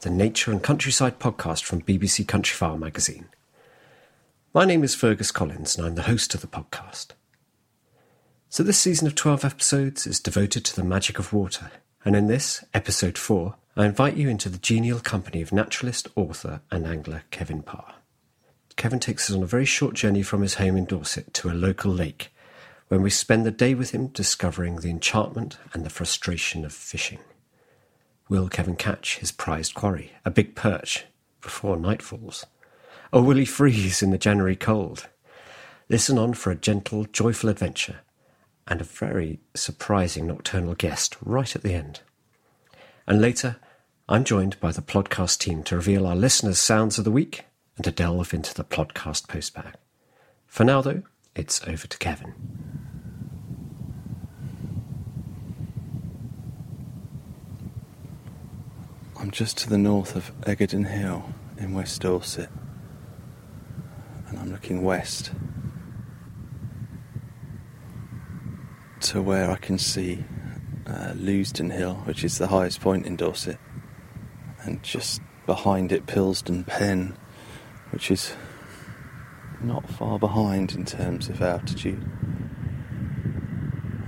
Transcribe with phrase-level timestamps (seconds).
[0.00, 3.26] the nature and countryside podcast from BBC Countryfile magazine.
[4.54, 7.08] My name is Fergus Collins, and I'm the host of the podcast.
[8.48, 11.70] So, this season of 12 episodes is devoted to the magic of water,
[12.02, 16.62] and in this, episode 4, I invite you into the genial company of naturalist, author,
[16.70, 17.96] and angler Kevin Parr.
[18.76, 21.52] Kevin takes us on a very short journey from his home in Dorset to a
[21.52, 22.32] local lake,
[22.88, 27.18] when we spend the day with him discovering the enchantment and the frustration of fishing.
[28.30, 31.04] Will Kevin catch his prized quarry, a big perch,
[31.40, 32.46] before night falls?
[33.12, 35.08] Or will he freeze in the January cold?
[35.88, 38.02] Listen on for a gentle, joyful adventure
[38.68, 42.02] and a very surprising nocturnal guest right at the end.
[43.04, 43.56] And later,
[44.08, 47.46] I'm joined by the podcast team to reveal our listeners' sounds of the week
[47.76, 49.74] and to delve into the podcast postbag.
[50.46, 51.02] For now, though,
[51.34, 52.34] it's over to Kevin.
[59.20, 61.22] I'm just to the north of Eggardon Hill
[61.58, 62.48] in West Dorset,
[64.26, 65.32] and I'm looking west
[69.00, 70.24] to where I can see
[70.86, 73.58] uh, Hill, which is the highest point in Dorset,
[74.62, 77.14] and just behind it, Pilsdon Pen,
[77.90, 78.32] which is
[79.60, 82.02] not far behind in terms of altitude.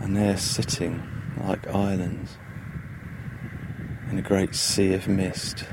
[0.00, 1.02] And they're sitting
[1.44, 2.38] like islands
[4.12, 5.64] in a great sea of mist.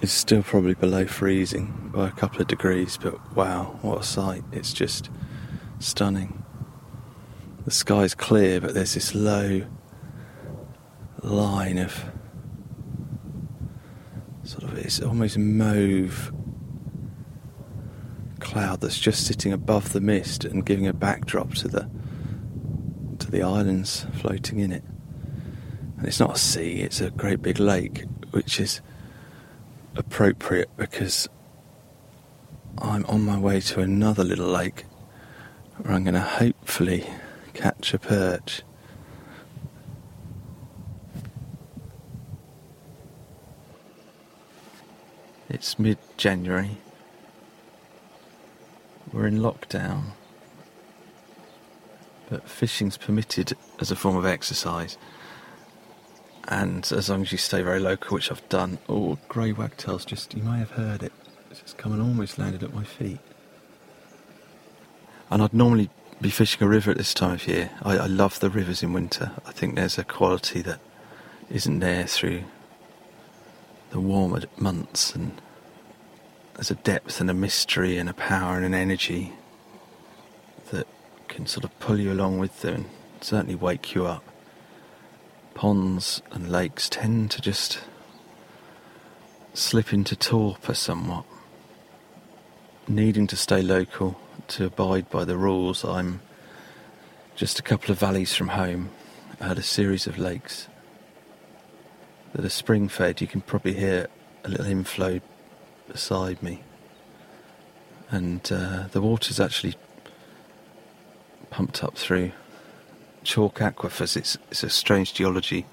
[0.00, 4.44] It's still probably below freezing by a couple of degrees, but wow, what a sight!
[4.52, 5.10] It's just
[5.80, 6.44] stunning.
[7.64, 9.66] The sky's clear, but there's this low
[11.24, 12.04] line of
[14.44, 16.32] sort of it's almost mauve
[18.38, 21.90] cloud that's just sitting above the mist and giving a backdrop to the
[23.18, 24.84] to the islands floating in it.
[25.98, 28.80] And it's not a sea, it's a great big lake, which is
[29.96, 31.28] appropriate because
[32.80, 34.84] I'm on my way to another little lake
[35.78, 37.04] where I'm going to hopefully
[37.52, 38.62] catch a perch.
[45.48, 46.76] It's mid January.
[49.12, 50.02] We're in lockdown.
[52.30, 54.96] But fishing's permitted as a form of exercise.
[56.48, 58.78] And as long as you stay very local, which I've done.
[58.88, 61.12] Oh, grey wagtails just, you may have heard it.
[61.50, 63.18] It's just come and almost landed at my feet.
[65.30, 65.90] And I'd normally
[66.22, 67.70] be fishing a river at this time of year.
[67.82, 69.32] I, I love the rivers in winter.
[69.44, 70.80] I think there's a quality that
[71.50, 72.44] isn't there through
[73.90, 75.40] the warmer months, and
[76.54, 79.34] there's a depth and a mystery and a power and an energy
[80.70, 80.86] that
[81.28, 84.24] can sort of pull you along with them and certainly wake you up.
[85.58, 87.80] Ponds and lakes tend to just
[89.54, 91.24] slip into torpor somewhat.
[92.86, 96.20] Needing to stay local to abide by the rules, I'm
[97.34, 98.90] just a couple of valleys from home.
[99.40, 100.68] I had a series of lakes
[102.34, 103.20] that are spring fed.
[103.20, 104.06] You can probably hear
[104.44, 105.20] a little inflow
[105.88, 106.62] beside me.
[108.12, 109.74] And uh, the water's actually
[111.50, 112.30] pumped up through
[113.28, 114.16] chalk aquifers.
[114.16, 115.66] It's, it's a strange geology.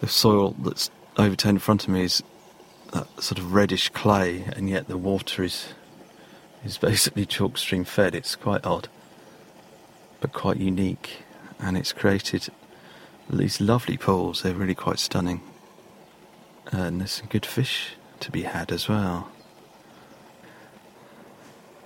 [0.00, 2.22] The soil that's overturned in front of me is
[2.92, 5.74] that sort of reddish clay, and yet the water is
[6.64, 8.14] is basically chalk stream fed.
[8.14, 8.88] It's quite odd,
[10.20, 11.24] but quite unique,
[11.60, 12.48] and it's created
[13.28, 14.42] these lovely pools.
[14.42, 15.42] They're really quite stunning,
[16.72, 19.28] and there's some good fish to be had as well.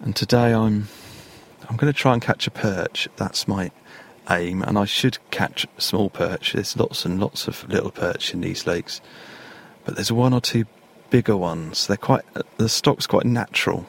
[0.00, 0.86] And today I'm
[1.68, 3.08] I'm going to try and catch a perch.
[3.16, 3.72] That's my
[4.30, 6.52] aim, and I should catch small perch.
[6.52, 9.00] There's lots and lots of little perch in these lakes,
[9.84, 10.64] but there's one or two
[11.10, 11.86] bigger ones.
[11.86, 12.24] They're quite
[12.56, 13.86] the stock's quite natural,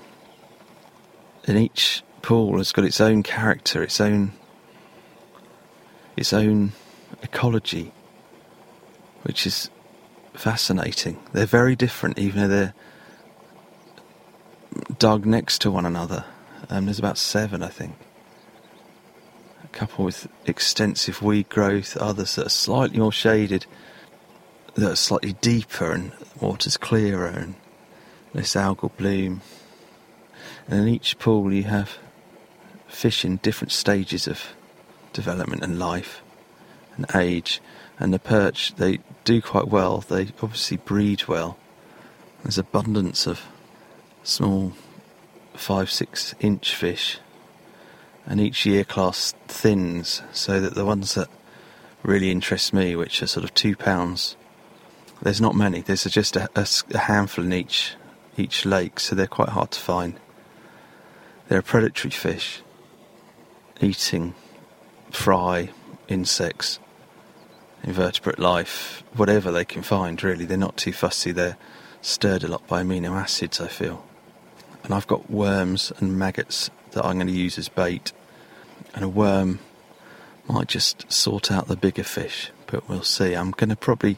[1.45, 4.33] and each pool has got its own character, its own
[6.15, 6.74] its own
[7.24, 7.94] ecology,
[9.24, 9.69] which is
[10.33, 11.19] fascinating.
[11.33, 12.74] They're very different, even though they're
[14.97, 16.25] dug next to one another.
[16.69, 17.95] Um, there's about seven, I think.
[19.71, 23.66] A couple with extensive weed growth, others that are slightly more shaded,
[24.75, 27.56] that are slightly deeper and water's clearer and
[28.33, 29.42] less algal bloom.
[30.68, 31.98] And in each pool, you have
[32.88, 34.54] fish in different stages of
[35.13, 36.22] development and life
[36.95, 37.62] and age.
[38.00, 40.00] And the perch, they do quite well.
[40.00, 41.57] They obviously breed well.
[42.44, 43.42] There's abundance of
[44.24, 44.74] small
[45.54, 47.19] five, six inch fish,
[48.25, 51.30] and each year class thins so that the ones that
[52.04, 54.36] really interest me, which are sort of two pounds,
[55.21, 55.81] there's not many.
[55.81, 57.95] There's just a, a, handful in each
[58.38, 60.18] each lake, so they're quite hard to find.
[61.48, 62.62] They're a predatory fish,
[63.81, 64.33] eating
[65.12, 65.72] fry,
[66.07, 66.80] insects,
[67.83, 70.24] invertebrate life, whatever they can find.
[70.24, 71.33] Really, they're not too fussy.
[71.33, 71.57] They're
[72.01, 73.60] stirred a lot by amino acids.
[73.60, 74.06] I feel
[74.83, 78.12] and I've got worms and maggots that I'm going to use as bait.
[78.94, 79.59] And a worm
[80.47, 83.33] might just sort out the bigger fish, but we'll see.
[83.33, 84.18] I'm going to probably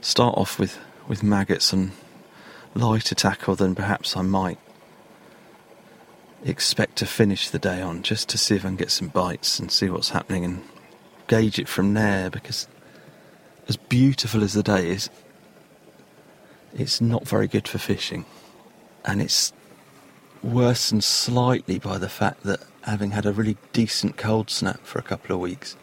[0.00, 1.92] start off with, with maggots and
[2.74, 4.58] lighter tackle than perhaps I might
[6.44, 9.58] expect to finish the day on, just to see if I can get some bites
[9.58, 10.62] and see what's happening and
[11.28, 12.30] gauge it from there.
[12.30, 12.66] Because
[13.68, 15.08] as beautiful as the day is,
[16.74, 18.26] it's not very good for fishing,
[19.04, 19.52] and it's
[20.44, 25.02] worsened slightly by the fact that having had a really decent cold snap for a
[25.02, 25.74] couple of weeks.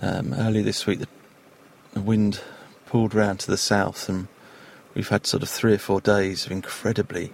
[0.00, 1.08] Um, earlier this week, the,
[1.92, 2.40] the wind
[2.86, 4.28] pulled round to the south, and
[4.94, 7.32] we've had sort of three or four days of incredibly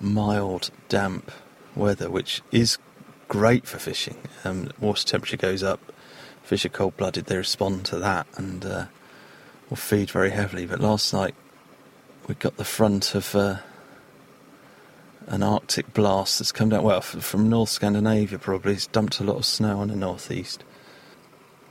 [0.00, 1.30] mild, damp
[1.76, 2.78] weather, which is
[3.28, 4.16] great for fishing.
[4.44, 5.92] Um, water temperature goes up,
[6.42, 8.86] fish are cold blooded, they respond to that and uh,
[9.68, 10.66] will feed very heavily.
[10.66, 11.34] But last night
[12.26, 13.58] we got the front of uh,
[15.30, 18.72] an Arctic blast that's come down, well, from North Scandinavia probably.
[18.72, 20.64] It's dumped a lot of snow on the northeast.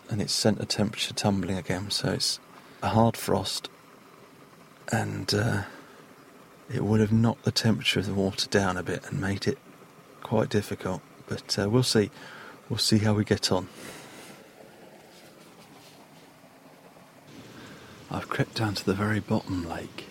[0.09, 2.39] And it's sent the temperature tumbling again, so it's
[2.81, 3.69] a hard frost.
[4.91, 5.63] And uh,
[6.73, 9.57] it would have knocked the temperature of the water down a bit and made it
[10.23, 11.01] quite difficult.
[11.27, 12.09] But uh, we'll see.
[12.69, 13.67] We'll see how we get on.
[18.09, 20.05] I've crept down to the very bottom lake,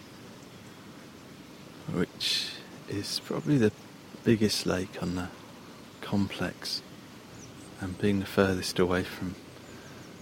[1.91, 2.48] which
[2.89, 3.73] is probably the
[4.25, 5.29] biggest lake on the
[6.01, 6.83] complex,
[7.81, 9.35] and being the furthest away from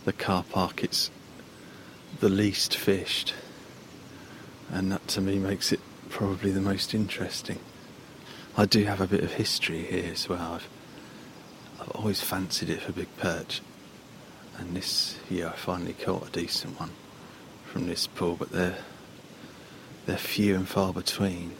[0.04, 1.10] the car park, it's
[2.20, 3.34] the least fished,
[4.70, 7.58] and that to me makes it probably the most interesting.
[8.56, 10.54] I do have a bit of history here as well.
[10.54, 10.68] I've,
[11.80, 13.60] I've always fancied it for big perch,
[14.58, 16.90] and this year I finally caught a decent one
[17.66, 18.78] from this pool, but they're
[20.06, 21.52] they're few and far between.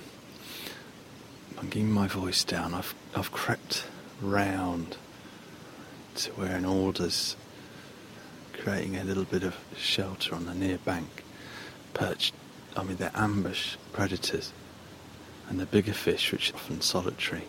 [1.58, 2.75] I'm getting my voice down.
[2.75, 3.84] I've I've crept
[4.20, 4.96] round
[6.16, 7.36] to where an alder's
[8.52, 11.25] creating a little bit of shelter on the near bank,
[11.94, 12.34] perched.
[12.76, 14.52] I mean, they're ambush predators,
[15.48, 17.44] and the bigger fish, which are often solitary,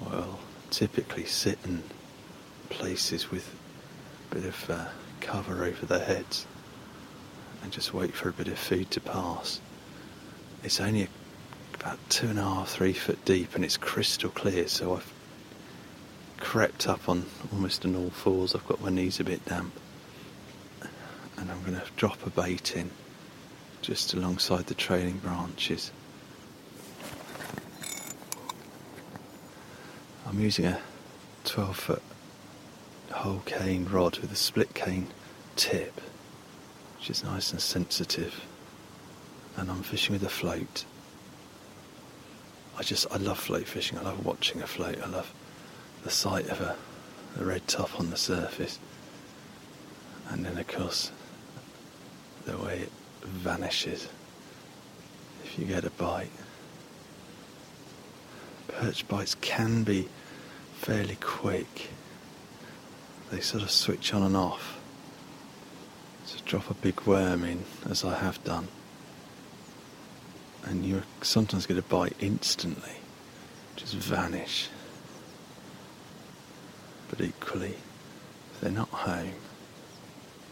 [0.00, 0.38] will
[0.70, 1.82] typically sit in
[2.68, 3.54] places with
[4.30, 4.88] a bit of uh,
[5.20, 6.46] cover over their heads
[7.62, 9.60] and just wait for a bit of food to pass.
[10.62, 11.08] It's only a
[11.80, 14.68] about two and a half, three foot deep, and it's crystal clear.
[14.68, 15.12] So I've
[16.38, 18.54] crept up on almost on all fours.
[18.54, 19.72] I've got my knees a bit damp,
[21.36, 22.90] and I'm going to drop a bait in
[23.82, 25.92] just alongside the trailing branches.
[30.26, 30.78] I'm using a
[31.44, 32.02] 12 foot
[33.10, 35.08] whole cane rod with a split cane
[35.56, 36.00] tip,
[36.98, 38.44] which is nice and sensitive.
[39.56, 40.84] And I'm fishing with a float.
[42.78, 43.98] I just, I love float fishing.
[43.98, 45.02] I love watching a float.
[45.02, 45.32] I love
[46.04, 46.76] the sight of a,
[47.40, 48.78] a red top on the surface.
[50.28, 51.10] And then, of course,
[52.44, 52.92] the way it
[53.24, 54.08] vanishes
[55.44, 56.30] if you get a bite.
[58.68, 60.08] Perch bites can be
[60.74, 61.90] fairly quick.
[63.30, 64.78] They sort of switch on and off.
[66.26, 68.68] So drop a big worm in, as I have done,
[70.68, 72.92] and you sometimes get a bite instantly,
[73.76, 74.68] just vanish.
[77.08, 77.76] But equally,
[78.52, 79.32] if they're not home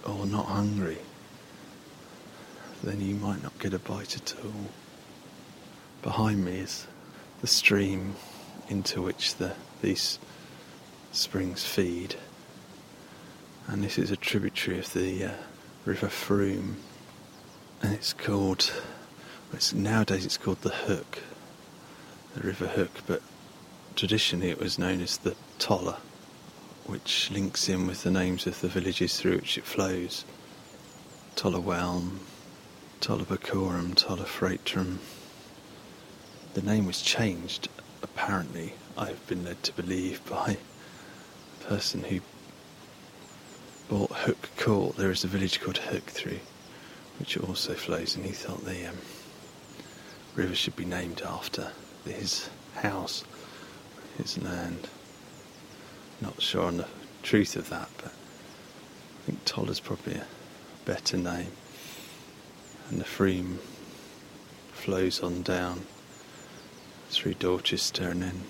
[0.07, 0.99] or not hungry,
[2.83, 4.71] then you might not get a bite at all.
[6.03, 6.87] Behind me is
[7.43, 8.15] the stream
[8.69, 10.19] into which the, these
[11.13, 12.15] springs feed,
[13.67, 15.31] and this is a tributary of the uh,
[15.85, 16.77] River Frome,
[17.83, 18.73] and it's called.
[19.53, 21.21] It's, nowadays it's called the Hooke,
[22.35, 23.23] the River Hooke, but
[23.95, 25.97] traditionally it was known as the Toller,
[26.85, 30.25] which links in with the names of the villages through which it flows.
[31.37, 32.19] Toller Whelme,
[33.01, 34.99] Tullibecorum, Toller Fratrum.
[36.55, 37.69] The name was changed,
[38.03, 40.59] apparently, I've been led to believe, by
[41.61, 42.21] a person who
[43.89, 44.97] bought Hooke Court.
[44.97, 46.41] There is a village called Hook through,
[47.19, 48.97] which also flows, and he thought the um,
[50.37, 51.73] river should be named after
[52.05, 53.25] his house,
[54.19, 54.89] his land.
[56.21, 56.87] Not sure on the
[57.23, 60.27] truth of that, but I think Toller's probably a
[60.85, 61.51] better name
[62.91, 63.59] and the Frome
[64.73, 65.83] flows on down
[67.11, 68.43] through Dorchester and then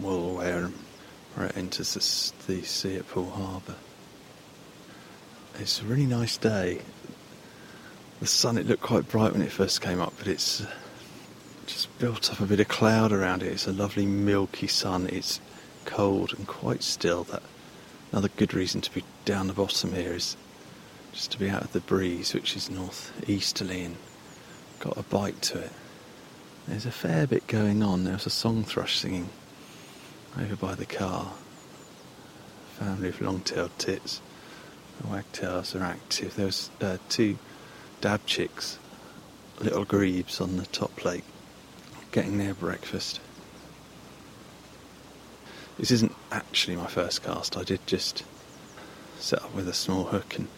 [0.00, 0.72] Woolware
[1.34, 3.76] where it enters the, the sea at Poole Harbour.
[5.58, 6.80] It's a really nice day.
[8.20, 10.70] The sun, it looked quite bright when it first came up, but it's uh,
[11.66, 13.52] just built up a bit of cloud around it.
[13.52, 15.06] It's a lovely milky sun.
[15.12, 15.38] It's
[15.84, 17.24] cold and quite still.
[17.24, 17.42] That
[18.12, 20.36] another good reason to be down the bottom here is
[21.12, 23.96] just to be out of the breeze, which is northeasterly and
[24.80, 25.72] got a bite to it.
[26.66, 28.04] There's a fair bit going on.
[28.04, 29.28] There's a song thrush singing
[30.40, 31.32] over by the car.
[32.78, 34.20] Family of long-tailed tits.
[35.00, 36.34] The wagtails are active.
[36.34, 37.38] There's uh, two
[38.00, 38.78] dab chicks,
[39.60, 41.24] little grebes on the top plate,
[42.12, 43.20] getting their breakfast.
[45.78, 47.56] This isn't actually my first cast.
[47.56, 48.24] I did just
[49.18, 50.48] set up with a small hook and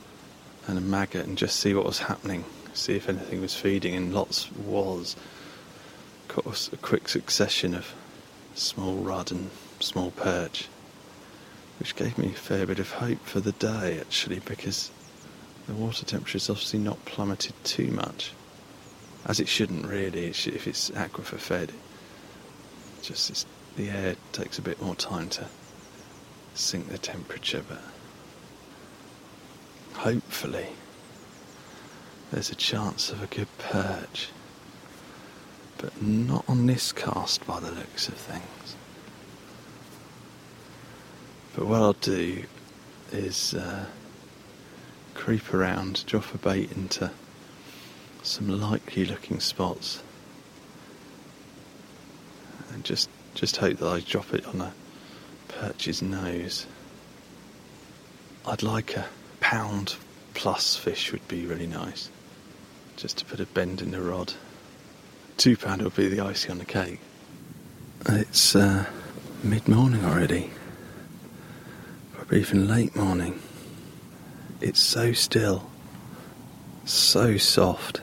[0.68, 4.14] and a maggot and just see what was happening, see if anything was feeding, and
[4.14, 5.16] lots was.
[6.28, 7.94] Of course, a quick succession of
[8.54, 10.68] small rudd and small perch,
[11.78, 14.90] which gave me a fair bit of hope for the day actually, because
[15.68, 18.32] the water temperature is obviously not plummeted too much,
[19.26, 20.28] as it shouldn't really.
[20.28, 21.72] If it's aquifer fed,
[23.02, 23.46] just
[23.76, 25.46] the air takes a bit more time to
[26.54, 27.82] sink the temperature, but
[29.92, 30.68] hopefully,
[32.32, 34.30] there's a chance of a good perch.
[35.76, 38.74] But not on this cast by the looks of things.
[41.54, 42.44] But what I'll do
[43.12, 43.84] is uh,
[45.18, 47.10] creep around, drop a bait into
[48.22, 50.00] some likely looking spots,
[52.72, 54.72] and just just hope that I drop it on a
[55.48, 56.66] perch's nose.
[58.46, 59.06] I'd like a
[59.40, 59.96] pound
[60.34, 62.10] plus fish would be really nice.
[62.96, 64.32] Just to put a bend in the rod.
[65.36, 67.00] Two pound would be the icing on the cake.
[68.06, 68.86] It's uh,
[69.42, 70.50] mid morning already.
[72.14, 73.40] Probably even late morning.
[74.60, 75.70] It's so still.
[76.84, 78.00] So soft.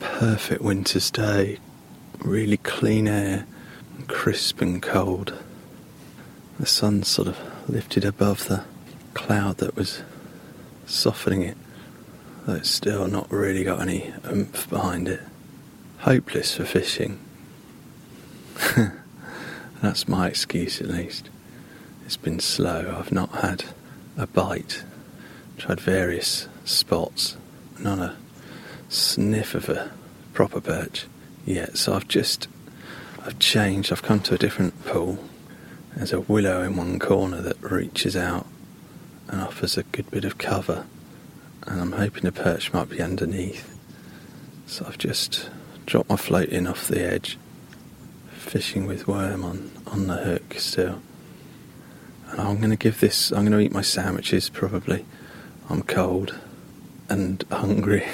[0.00, 1.58] Perfect winter's day.
[2.18, 3.46] Really clean air.
[4.08, 5.34] Crisp and cold.
[6.58, 8.64] The sun sort of lifted above the
[9.14, 10.02] cloud that was
[10.86, 11.56] softening it,
[12.46, 15.20] though it's still not really got any oomph behind it.
[15.98, 17.18] Hopeless for fishing.
[19.82, 21.30] That's my excuse at least.
[22.04, 23.64] It's been slow, I've not had
[24.16, 24.84] a bite.
[25.62, 27.36] Tried various spots,
[27.78, 28.16] not a
[28.88, 29.92] sniff of a
[30.32, 31.06] proper perch
[31.46, 32.48] yet, so I've just
[33.24, 35.22] I've changed, I've come to a different pool.
[35.94, 38.48] There's a willow in one corner that reaches out
[39.28, 40.84] and offers a good bit of cover.
[41.68, 43.78] and I'm hoping the perch might be underneath.
[44.66, 45.48] So I've just
[45.86, 47.38] dropped my float in off the edge,
[48.32, 51.00] fishing with worm on, on the hook still.
[52.30, 55.06] And I'm going to give this, I'm going to eat my sandwiches probably.
[55.70, 56.34] I'm cold
[57.08, 58.06] and hungry,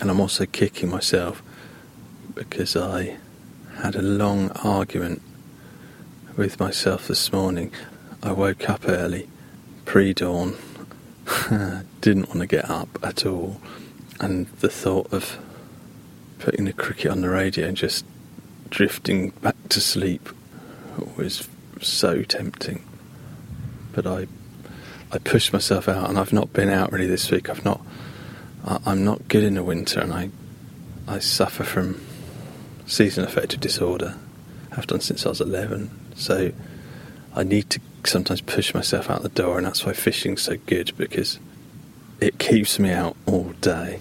[0.00, 1.42] and I'm also kicking myself
[2.34, 3.16] because I
[3.78, 5.22] had a long argument
[6.36, 7.72] with myself this morning.
[8.22, 9.28] I woke up early,
[9.84, 10.56] pre dawn,
[12.00, 13.60] didn't want to get up at all,
[14.20, 15.38] and the thought of
[16.38, 18.04] putting the cricket on the radio and just
[18.68, 20.28] drifting back to sleep
[21.16, 21.48] was
[21.80, 22.84] so tempting.
[23.92, 24.26] But I,
[25.12, 27.48] I pushed myself out, and I've not been out really this week.
[27.48, 27.80] I've not,
[28.64, 30.30] I, I'm not good in the winter, and I,
[31.06, 32.00] I suffer from
[32.86, 34.16] season affective disorder.
[34.72, 36.52] I've done since I was 11, so
[37.34, 40.92] I need to sometimes push myself out the door, and that's why fishing's so good
[40.96, 41.38] because
[42.20, 44.00] it keeps me out all day.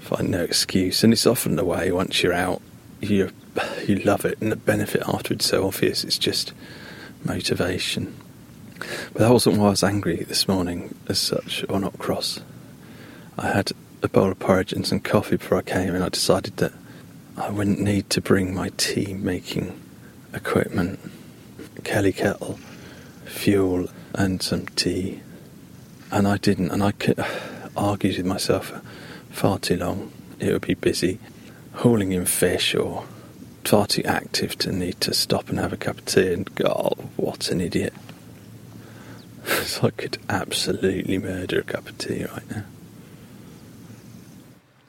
[0.00, 2.62] Find no excuse, and it's often the way once you're out,
[3.00, 3.30] you
[3.86, 6.04] you love it, and the benefit afterwards so obvious.
[6.04, 6.52] It's just
[7.24, 8.14] motivation.
[8.78, 12.40] But that wasn't why I was angry this morning, as such, or not cross.
[13.38, 16.56] I had a bowl of porridge and some coffee before I came, and I decided
[16.58, 16.72] that
[17.36, 19.78] I wouldn't need to bring my tea making
[20.32, 21.00] equipment,
[21.84, 22.58] Kelly kettle,
[23.24, 25.20] fuel, and some tea.
[26.10, 26.92] And I didn't, and I
[27.76, 28.82] argued with myself for
[29.30, 30.12] far too long.
[30.38, 31.18] It would be busy
[31.74, 33.04] hauling in fish or
[33.64, 36.92] far too active to need to stop and have a cup of tea and oh,
[37.16, 37.92] what an idiot.
[39.46, 42.64] So I could absolutely murder a cup of tea right now.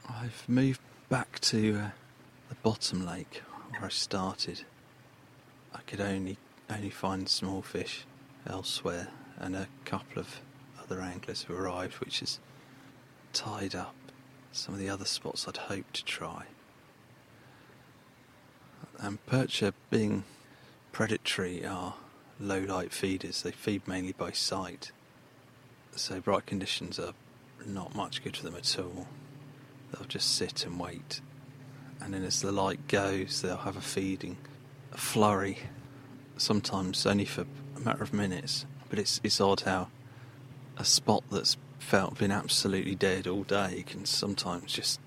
[0.10, 1.90] I've moved back to uh,
[2.50, 4.64] the bottom lake where I started.
[5.74, 6.38] I could only
[6.70, 8.06] only find small fish
[8.46, 10.42] elsewhere and a couple of
[10.82, 12.40] other anglers have arrived, which has
[13.34, 13.96] tied up
[14.52, 16.46] some of the other spots I'd hoped to try.
[19.00, 20.24] And perch being
[20.92, 21.94] predatory are
[22.40, 23.42] low light feeders.
[23.42, 24.92] They feed mainly by sight.
[25.96, 27.14] So bright conditions are
[27.66, 29.08] not much good for them at all.
[29.92, 31.22] They'll just sit and wait.
[32.02, 34.38] And then as the light goes, they'll have a feeding
[34.92, 35.58] a flurry,
[36.38, 37.46] sometimes only for
[37.76, 38.66] a matter of minutes.
[38.90, 39.90] But it's, it's odd how
[40.78, 45.00] a spot that's felt been absolutely dead all day can sometimes just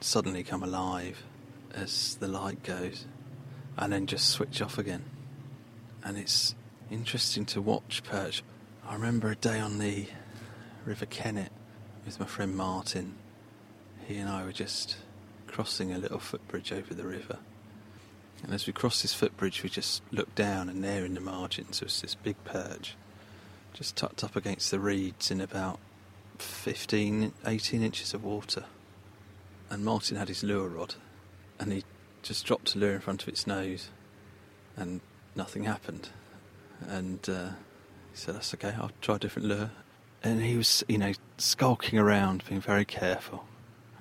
[0.00, 1.22] suddenly come alive
[1.74, 3.06] as the light goes
[3.76, 5.04] and then just switch off again.
[6.04, 6.54] And it's
[6.90, 8.42] interesting to watch perch.
[8.86, 10.06] I remember a day on the
[10.84, 11.50] River Kennet
[12.04, 13.14] with my friend Martin.
[14.06, 14.96] He and I were just
[15.46, 17.38] crossing a little footbridge over the river.
[18.44, 21.80] And as we crossed this footbridge, we just looked down, and there in the margins
[21.80, 22.94] was this big perch,
[23.72, 25.80] just tucked up against the reeds in about
[26.38, 28.64] 15, 18 inches of water.
[29.70, 30.94] And Martin had his lure rod,
[31.58, 31.82] and he
[32.22, 33.90] just dropped a lure in front of its nose,
[34.76, 35.00] and
[35.34, 36.10] nothing happened.
[36.88, 37.50] And uh,
[38.10, 39.70] he said, That's okay, I'll try a different lure.
[40.22, 43.46] And he was, you know, skulking around, being very careful,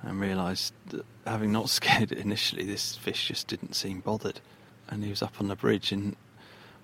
[0.01, 4.41] and realised that having not scared it initially, this fish just didn't seem bothered.
[4.87, 6.15] And he was up on the bridge, and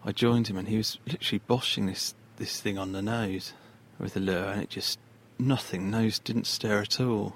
[0.04, 3.54] I joined him, and he was literally boshing this, this thing on the nose
[4.00, 5.00] with the lure, and it just,
[5.38, 7.36] nothing, nose didn't stir at all.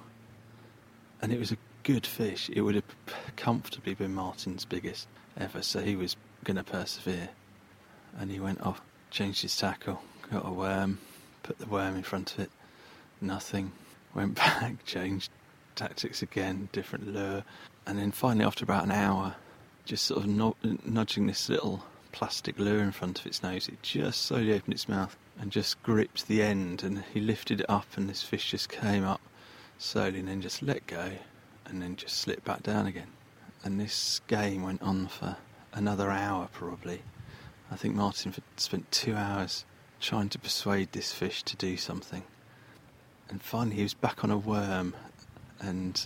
[1.22, 2.50] And it was a good fish.
[2.52, 2.84] It would have
[3.36, 7.30] comfortably been Martin's biggest ever, so he was going to persevere
[8.18, 10.02] and he went off, changed his tackle,
[10.32, 11.00] got a worm,
[11.44, 12.52] put the worm in front of it,
[13.22, 13.72] nothing.
[14.14, 15.30] Went back, changed
[15.76, 17.44] tactics again, different lure,
[17.86, 19.36] and then finally, after about an hour,
[19.84, 24.24] just sort of nudging this little plastic lure in front of its nose, it just
[24.24, 28.10] slowly opened its mouth and just gripped the end, and he lifted it up, and
[28.10, 29.22] this fish just came up
[29.78, 31.12] slowly, and then just let go,
[31.66, 33.10] and then just slipped back down again.
[33.64, 35.36] And this game went on for
[35.74, 37.02] another hour probably.
[37.72, 39.66] I think Martin spent two hours
[40.00, 42.24] trying to persuade this fish to do something.
[43.30, 44.94] And finally, he was back on a worm,
[45.60, 46.06] and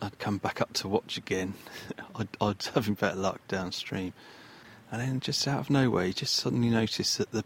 [0.00, 1.54] I'd come back up to watch again.
[2.16, 4.14] I'd, I'd having better luck downstream.
[4.90, 7.44] And then, just out of nowhere, he just suddenly noticed that the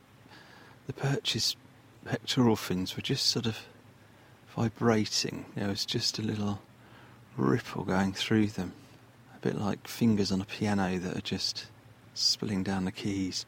[0.88, 1.54] the perch's
[2.04, 3.58] pectoral fins were just sort of
[4.56, 5.44] vibrating.
[5.54, 6.60] There was just a little
[7.36, 8.72] ripple going through them,
[9.36, 11.66] a bit like fingers on a piano that are just
[12.20, 13.46] spilling down the keys.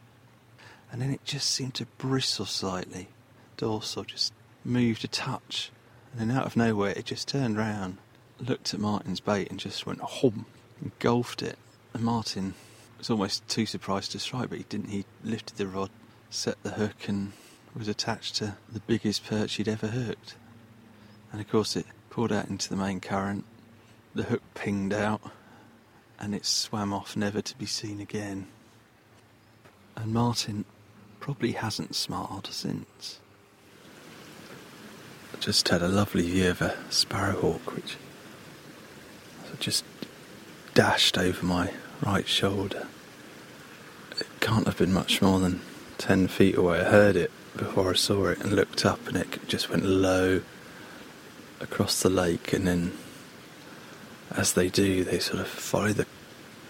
[0.92, 3.08] And then it just seemed to bristle slightly.
[3.56, 4.32] Dorsal just
[4.64, 5.70] moved a touch.
[6.12, 7.98] And then out of nowhere, it just turned round,
[8.40, 10.46] looked at Martin's bait, and just went hum,
[10.82, 11.58] engulfed it.
[11.94, 12.54] And Martin
[12.98, 14.88] was almost too surprised to strike, but he didn't.
[14.88, 15.90] He lifted the rod,
[16.30, 17.32] set the hook, and
[17.76, 20.34] was attached to the biggest perch he'd ever hooked.
[21.32, 23.44] And of course, it pulled out into the main current.
[24.14, 25.20] The hook pinged out,
[26.18, 28.48] and it swam off, never to be seen again.
[29.96, 30.64] And Martin
[31.20, 33.20] probably hasn't smiled since.
[35.34, 37.96] I just had a lovely view of a sparrowhawk, which
[39.60, 39.84] just
[40.74, 41.70] dashed over my
[42.04, 42.88] right shoulder.
[44.18, 45.60] It can't have been much more than
[45.98, 46.80] 10 feet away.
[46.80, 50.40] I heard it before I saw it and looked up, and it just went low
[51.60, 52.92] across the lake, and then,
[54.30, 56.06] as they do, they sort of follow the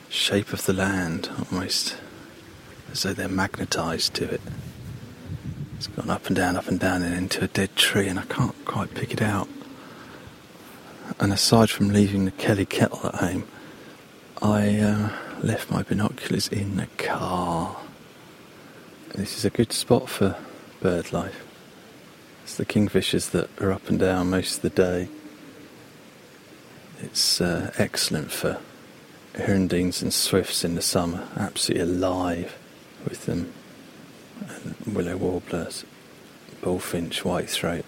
[0.09, 1.97] shape of the land almost
[2.93, 4.41] as though they're magnetized to it.
[5.77, 8.25] It's gone up and down, up and down, and into a dead tree, and I
[8.25, 9.49] can't quite pick it out.
[11.19, 13.45] And aside from leaving the Kelly kettle at home,
[14.43, 15.11] I uh,
[15.43, 17.77] left my binoculars in the car.
[19.15, 20.37] This is a good spot for
[20.81, 21.47] bird life.
[22.45, 25.09] It's the kingfishers that are up and down most of the day.
[27.01, 28.59] It's uh, excellent for
[29.35, 32.57] hirundines and swifts in the summer, absolutely alive
[33.05, 33.53] with them.
[34.49, 35.85] And willow warblers,
[36.63, 37.85] bullfinch, whitethroat.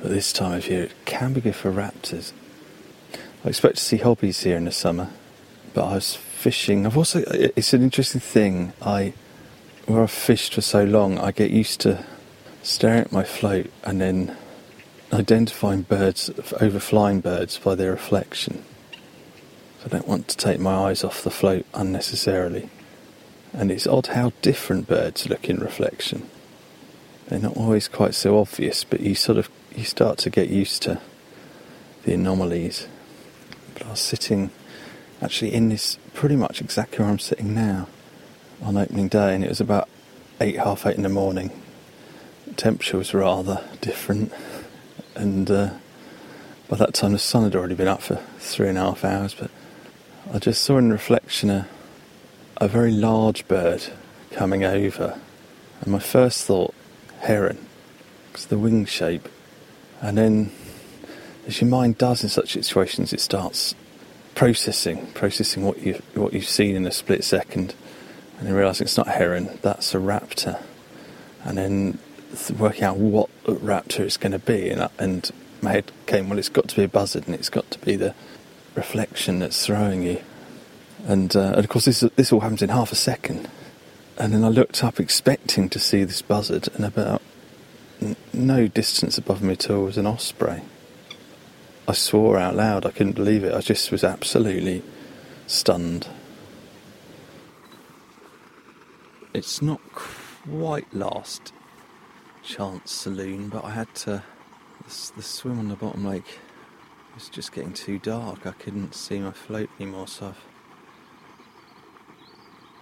[0.00, 2.32] But this time of year it can be good for raptors.
[3.44, 5.10] I expect to see hobbies here in the summer,
[5.74, 6.86] but I was fishing.
[6.86, 8.72] I've also, it's an interesting thing.
[8.80, 9.14] I,
[9.86, 12.04] where I've fished for so long, I get used to
[12.62, 14.36] staring at my float and then
[15.12, 18.64] identifying birds, overflying birds by their reflection.
[19.84, 22.70] I don't want to take my eyes off the float unnecessarily.
[23.52, 26.28] And it's odd how different birds look in reflection.
[27.28, 30.82] They're not always quite so obvious, but you sort of you start to get used
[30.82, 31.00] to
[32.04, 32.86] the anomalies.
[33.74, 34.50] But I was sitting
[35.20, 37.88] actually in this pretty much exactly where I'm sitting now
[38.62, 39.88] on opening day, and it was about
[40.40, 41.50] eight, half eight in the morning.
[42.46, 44.32] The temperature was rather different,
[45.14, 45.70] and uh,
[46.68, 49.34] by that time the sun had already been up for three and a half hours.
[49.34, 49.50] But
[50.32, 51.68] I just saw in reflection a,
[52.62, 53.82] a very large bird
[54.30, 55.18] coming over,
[55.80, 56.72] and my first thought,
[57.18, 57.58] heron,
[58.28, 59.28] because the wing shape.
[60.00, 60.52] And then,
[61.48, 63.74] as your mind does in such situations, it starts
[64.36, 67.74] processing, processing what you what you've seen in a split second,
[68.38, 70.62] and then realizing it's not heron, that's a raptor,
[71.44, 71.98] and then
[72.56, 76.48] working out what raptor it's going to be, and, and my head came, well, it's
[76.48, 78.14] got to be a buzzard, and it's got to be the
[78.76, 80.22] reflection that's throwing you,
[81.06, 83.50] and, uh, and of course this this all happens in half a second,
[84.18, 87.22] and then I looked up expecting to see this buzzard, and about
[88.32, 90.62] no distance above me at all was an osprey.
[91.86, 92.86] I swore out loud.
[92.86, 93.54] I couldn't believe it.
[93.54, 94.82] I just was absolutely
[95.46, 96.06] stunned.
[99.34, 101.52] It's not quite last
[102.42, 104.22] chance saloon, but I had to.
[104.84, 106.40] The, swim on the bottom lake
[107.14, 108.46] was just getting too dark.
[108.46, 110.51] I couldn't see my float anymore, so I've.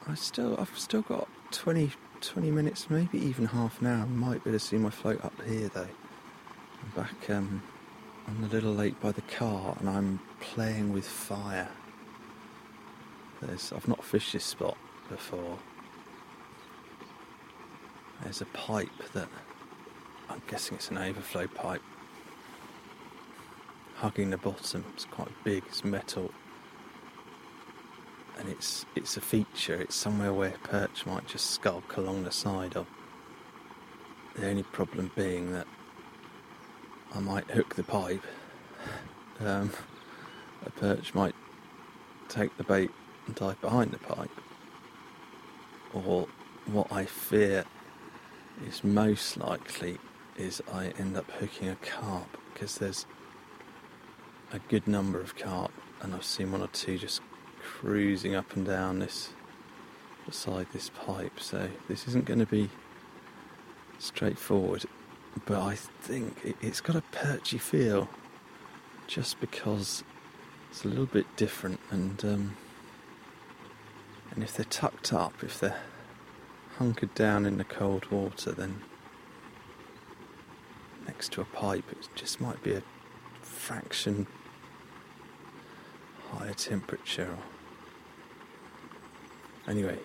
[0.06, 4.02] I still, I've still got 20, 20 minutes, maybe even half an hour.
[4.02, 5.88] I might be able to see my float up here though.
[6.82, 7.62] I'm back um,
[8.26, 11.68] on the little lake by the car and I'm playing with fire.
[13.42, 14.76] There's, I've not fished this spot
[15.08, 15.58] before.
[18.22, 19.28] There's a pipe that
[20.28, 21.82] I'm guessing it's an overflow pipe
[23.96, 24.84] hugging the bottom.
[24.94, 26.32] It's quite big, it's metal
[28.40, 29.81] and it's it's a feature.
[29.81, 32.87] It's somewhere where perch might just skulk along the side of.
[34.35, 35.66] The only problem being that
[37.14, 38.24] I might hook the pipe.
[39.40, 39.70] Um,
[40.64, 41.35] a perch might
[42.29, 42.90] take the bait
[43.26, 44.31] and dive behind the pipe.
[45.92, 46.26] Or
[46.66, 47.64] what I fear
[48.66, 49.98] is most likely
[50.37, 53.07] is I end up hooking a carp because there's
[54.53, 57.20] a good number of carp and I've seen one or two just
[57.81, 59.31] cruising up and down this
[60.27, 62.69] beside this pipe, so this isn't going to be
[63.99, 64.85] straightforward.
[65.47, 68.09] But I think it, it's got a perchy feel,
[69.07, 70.05] just because
[70.71, 72.57] it's a little bit different, and um,
[74.33, 75.81] and if they're tucked up, if they're
[76.77, 78.83] hunkered down in the cold water, then
[81.07, 82.83] next to a pipe, it just might be a
[83.40, 84.27] fraction
[86.31, 87.38] higher temperature.
[89.68, 89.99] Anyway,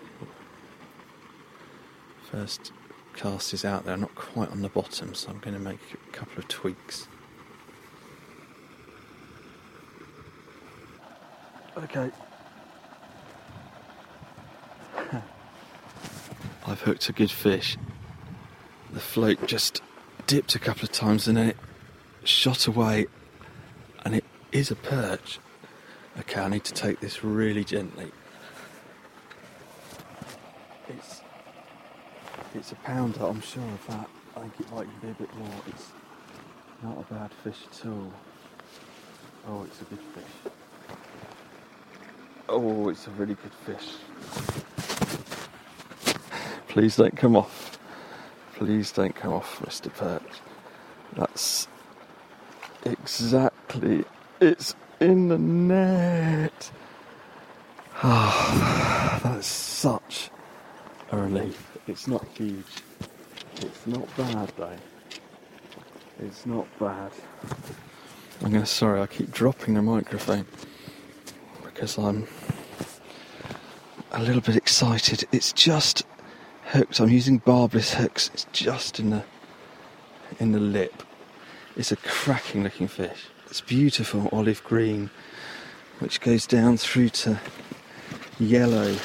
[2.30, 2.72] first
[3.16, 6.10] cast is out there, not quite on the bottom, so I'm going to make a
[6.12, 7.08] couple of tweaks.
[11.78, 12.10] Okay.
[16.66, 17.76] I've hooked a good fish.
[18.92, 19.82] The float just
[20.26, 21.56] dipped a couple of times and then it
[22.24, 23.06] shot away,
[24.04, 25.38] and it is a perch.
[26.18, 28.10] Okay, I need to take this really gently.
[30.88, 31.22] It's
[32.66, 34.08] it's a pounder, I'm sure of that.
[34.36, 35.48] I think it might be a bit more.
[35.68, 35.92] It's
[36.82, 38.12] not a bad fish at all.
[39.46, 40.52] Oh, it's a good fish.
[42.48, 43.92] Oh, it's a really good fish.
[46.66, 47.78] Please don't come off.
[48.54, 49.94] Please don't come off, Mr.
[49.94, 50.40] Perch.
[51.12, 51.68] That's
[52.84, 54.04] exactly.
[54.40, 56.72] It's in the net.
[58.02, 60.30] Ah, that's such
[61.10, 61.78] a relief.
[61.86, 62.64] It's not huge.
[63.56, 64.76] It's not bad though.
[66.20, 67.12] It's not bad.
[68.42, 70.46] I'm gonna sorry, I keep dropping the microphone
[71.64, 72.26] because I'm
[74.12, 75.24] a little bit excited.
[75.32, 76.04] It's just
[76.66, 77.00] hooked.
[77.00, 78.30] I'm using barbless hooks.
[78.34, 79.24] It's just in the
[80.38, 81.02] in the lip.
[81.76, 83.26] It's a cracking looking fish.
[83.48, 85.10] It's beautiful olive green,
[85.98, 87.38] which goes down through to
[88.38, 88.96] yellow.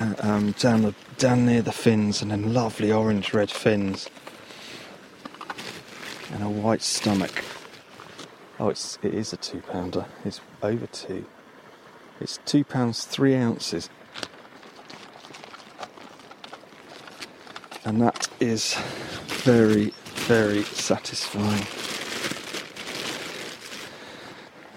[0.00, 4.08] Uh, um, down the down near the fins, and then lovely orange red fins,
[6.32, 7.44] and a white stomach.
[8.60, 10.06] Oh, it's it is a two pounder.
[10.24, 11.26] It's over two.
[12.20, 13.88] It's two pounds three ounces.
[17.84, 18.74] And that is
[19.44, 19.94] very,
[20.26, 21.66] very satisfying.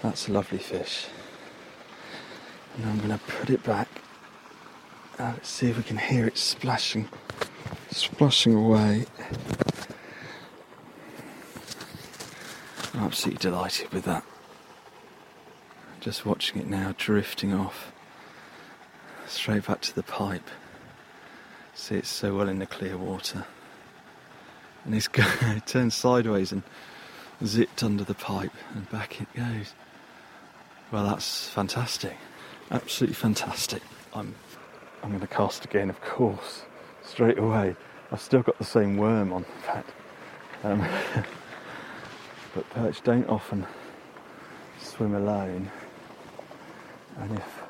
[0.02, 1.06] That's a lovely fish.
[2.76, 4.01] And I'm going to put it back.
[5.18, 7.08] Uh, let's see if we can hear it splashing,
[7.90, 9.06] splashing away.
[12.94, 14.24] I'm absolutely delighted with that.
[16.00, 17.92] Just watching it now drifting off
[19.26, 20.48] straight back to the pipe.
[21.74, 23.44] See, it's so well in the clear water.
[24.84, 26.62] And it's go- it turns sideways and
[27.44, 29.74] zipped under the pipe, and back it goes.
[30.90, 32.16] Well, that's fantastic.
[32.70, 33.82] Absolutely fantastic.
[34.14, 34.34] I'm,
[35.02, 36.62] I'm going to cast again, of course,
[37.02, 37.74] straight away.
[38.10, 39.90] I've still got the same worm on, in fact.
[40.62, 40.80] Um,
[42.54, 43.66] but perch don't often
[44.80, 45.70] swim alone.
[47.18, 47.62] And if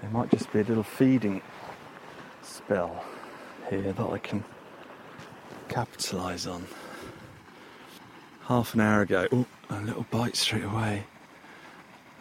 [0.00, 1.42] there might just be a little feeding
[2.42, 3.04] spell
[3.68, 4.44] here that I can
[5.68, 6.66] capitalise on.
[8.44, 11.04] Half an hour ago, oh, a little bite straight away.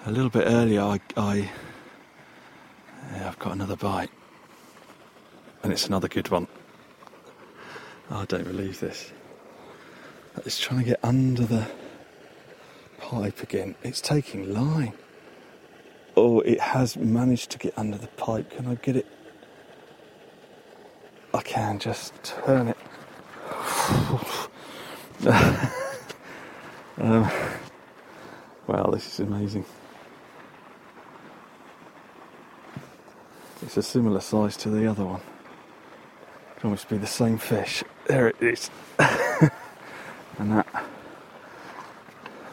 [0.05, 1.51] A little bit earlier, I, I
[3.25, 4.11] yeah, I've got another bite,
[5.63, 6.47] and it's another good one.
[8.11, 9.11] Oh, I don't believe this.
[10.45, 11.65] It's trying to get under the
[12.99, 13.73] pipe again.
[13.81, 14.93] It's taking line.
[16.15, 18.51] Oh, it has managed to get under the pipe.
[18.51, 19.07] Can I get it?
[21.33, 22.77] I can just turn it.
[26.99, 27.31] um,
[28.67, 29.65] wow, this is amazing.
[33.75, 35.19] It's a similar size to the other one.
[36.55, 37.83] Could almost be the same fish.
[38.07, 38.69] There it is.
[38.99, 40.65] and that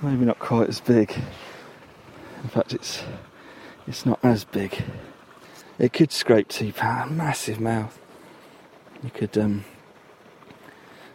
[0.02, 1.12] maybe not quite as big.
[2.42, 3.04] In fact, it's
[3.87, 4.82] it's not as big.
[5.78, 7.96] It could scrape two pound, massive mouth.
[9.04, 9.64] You could um,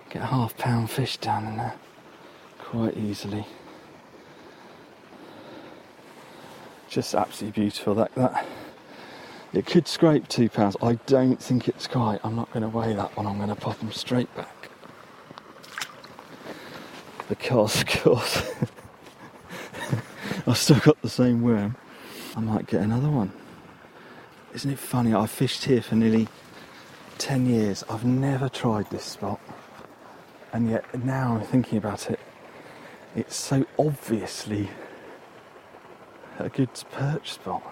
[0.10, 1.76] get a half pound fish down in there
[2.60, 3.46] quite easily.
[6.88, 7.94] Just absolutely beautiful.
[7.96, 8.46] That that
[9.54, 10.76] it could scrape two pounds.
[10.82, 12.20] I don't think it's quite.
[12.24, 13.26] I'm not going to weigh that one.
[13.26, 14.70] I'm going to pop them straight back
[17.30, 18.52] because, of course,
[20.48, 21.76] I've still got the same worm.
[22.36, 23.32] I might get another one.
[24.54, 25.14] Isn't it funny?
[25.14, 26.28] I've fished here for nearly
[27.18, 27.84] 10 years.
[27.90, 29.40] I've never tried this spot.
[30.54, 32.20] And yet now I'm thinking about it,
[33.16, 34.70] it's so obviously
[36.40, 37.64] a good perch spot.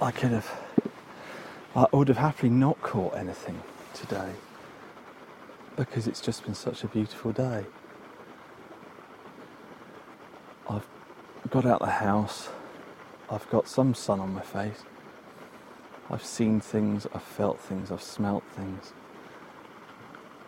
[0.00, 0.50] I could have,
[1.76, 3.62] I would have happily not caught anything
[3.94, 4.32] today
[5.76, 7.64] because it's just been such a beautiful day.
[10.68, 10.86] I've
[11.50, 12.48] got out the house,
[13.30, 14.82] I've got some sun on my face.
[16.10, 18.92] I've seen things, I've felt things, I've smelt things.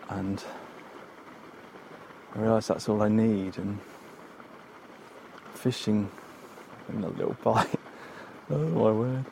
[0.09, 0.42] And
[2.35, 3.56] I realise that's all I need.
[3.56, 3.80] And
[5.54, 6.11] fishing
[6.92, 7.80] in a little bite.
[8.50, 9.24] oh my word.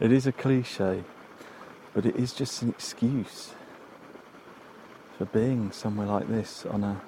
[0.00, 1.02] It is a cliche,
[1.92, 3.54] but it is just an excuse
[5.16, 7.00] for being somewhere like this on a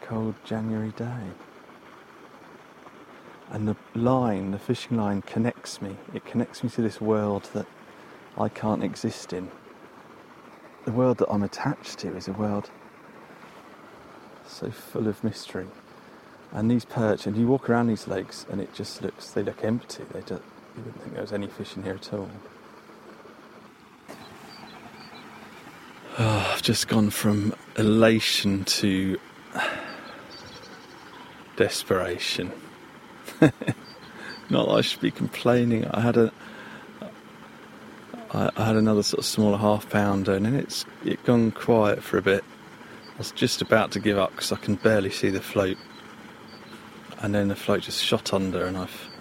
[0.00, 1.28] cold January day.
[3.50, 5.96] And the line, the fishing line, connects me.
[6.14, 7.66] It connects me to this world that
[8.38, 9.50] I can't exist in.
[10.86, 12.70] The world that I'm attached to is a world
[14.46, 15.66] so full of mystery.
[16.50, 19.62] And these perch, and you walk around these lakes, and it just looks, they look
[19.62, 20.04] empty.
[20.12, 20.42] They don't,
[20.76, 22.28] you wouldn't think there was any fish in here at all.
[26.16, 29.18] Oh, I've just gone from elation to
[31.56, 32.52] desperation.
[33.40, 35.86] Not that I should be complaining.
[35.86, 36.32] I had a,
[38.32, 42.18] I, had another sort of smaller half pounder, and then it's it gone quiet for
[42.18, 42.44] a bit.
[43.14, 45.78] I was just about to give up because I can barely see the float,
[47.22, 49.13] and then the float just shot under, and I've.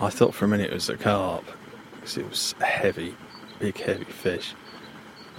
[0.00, 1.44] I thought for a minute it was a carp
[1.94, 3.14] because it was a heavy,
[3.58, 4.54] big, heavy fish,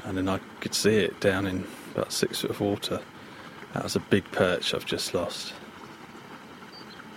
[0.03, 3.01] and then I could see it down in about six foot of water.
[3.73, 5.53] That was a big perch I've just lost.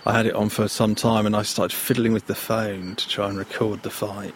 [0.05, 3.07] I had it on for some time and I started fiddling with the phone to
[3.07, 4.33] try and record the fight.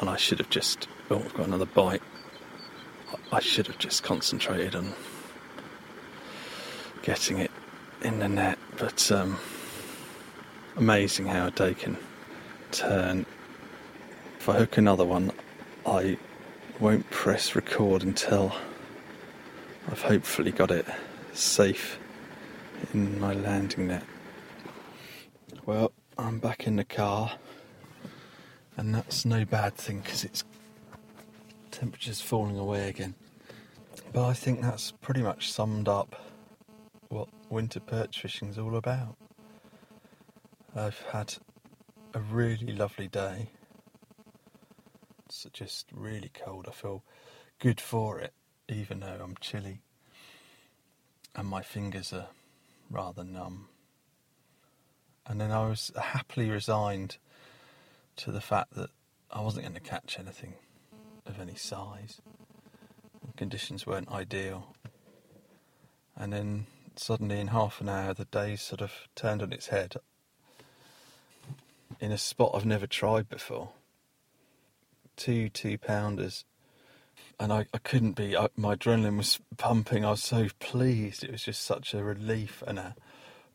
[0.00, 2.02] And I should have just, oh, I've got another bite.
[3.32, 4.94] I should have just concentrated on
[7.02, 7.50] getting it
[8.02, 8.58] in the net.
[8.76, 9.38] But um,
[10.76, 11.96] amazing how a day can
[12.72, 13.26] turn.
[14.38, 15.32] If I hook another one,
[15.84, 16.16] I
[16.78, 18.54] won't press record until
[19.90, 20.86] I've hopefully got it
[21.32, 21.98] safe
[22.94, 24.04] in my landing net.
[25.66, 27.32] Well, I'm back in the car,
[28.76, 30.44] and that's no bad thing because it's
[31.70, 33.14] temperature's falling away again.
[34.12, 36.16] But I think that's pretty much summed up
[37.08, 39.16] what winter perch fishing's all about.
[40.76, 41.34] I've had
[42.14, 43.50] a really lovely day.
[45.26, 46.66] It's just really cold.
[46.68, 47.02] I feel
[47.58, 48.32] good for it,
[48.68, 49.80] even though I'm chilly
[51.34, 52.28] and my fingers are
[52.88, 53.68] rather numb.
[55.26, 57.18] And then I was happily resigned
[58.16, 58.90] to the fact that
[59.30, 60.54] I wasn't going to catch anything
[61.26, 62.20] of any size.
[63.36, 64.74] Conditions weren't ideal.
[66.16, 69.96] And then suddenly, in half an hour, the day sort of turned on its head
[72.00, 73.70] in a spot I've never tried before.
[75.16, 76.44] Two two pounders
[77.40, 78.36] and I, I couldn't be.
[78.36, 80.04] I, my adrenaline was pumping.
[80.04, 81.24] I was so pleased.
[81.24, 82.94] It was just such a relief and a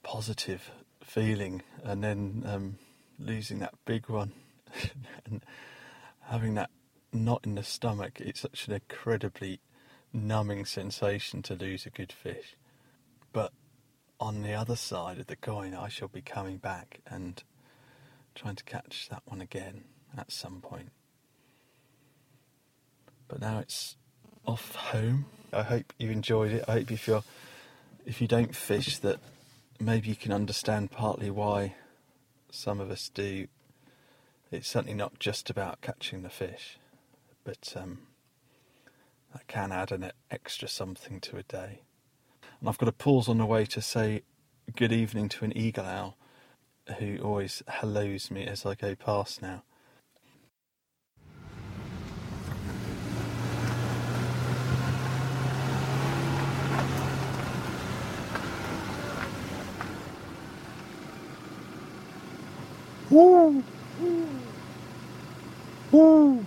[0.02, 0.72] positive
[1.04, 1.62] feeling.
[1.84, 2.78] And then um,
[3.20, 4.32] losing that big one
[5.26, 5.44] and
[6.22, 6.72] having that
[7.14, 9.60] knot in the stomach, it's such an incredibly
[10.12, 12.56] numbing sensation to lose a good fish.
[13.34, 13.54] But
[14.20, 17.44] on the other side of the coin, I shall be coming back and
[18.36, 19.86] trying to catch that one again
[20.18, 20.90] at some point.
[23.28, 23.96] But now it's
[24.46, 25.26] off home.
[25.52, 26.66] I hope you enjoyed it.
[26.68, 27.24] I hope if you're
[28.06, 29.20] if you don't fish that
[29.80, 31.76] maybe you can understand partly why
[32.52, 33.48] some of us do.
[34.52, 36.78] It's certainly not just about catching the fish,
[37.44, 38.00] but um,
[39.34, 41.82] that can add an extra something to a day.
[42.60, 44.22] And I've got to pause on the way to say
[44.76, 46.18] good evening to an eagle owl
[47.00, 49.64] who always hellos me as I go past now.
[63.10, 63.64] Woo!
[65.92, 66.46] Woo!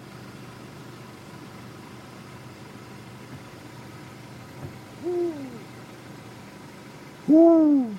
[7.29, 7.99] Woo!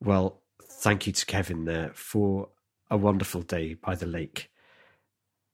[0.00, 0.40] Well,
[0.88, 2.48] thank you to Kevin there for
[2.90, 4.50] a wonderful day by the lake,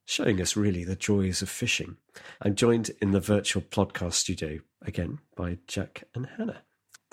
[0.05, 1.97] showing us really the joys of fishing.
[2.41, 6.63] I'm joined in the virtual podcast studio again by Jack and Hannah.